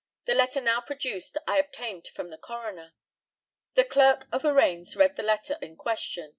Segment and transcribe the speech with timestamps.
[0.25, 2.95] The letter now produced I obtained from the coroner.
[3.75, 6.29] The Clerk of Arraigns read the letter in question.